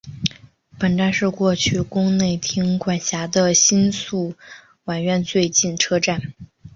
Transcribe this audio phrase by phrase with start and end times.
[0.79, 4.33] 本站是过去宫内厅管辖的新宿
[4.87, 6.33] 御苑最近车站。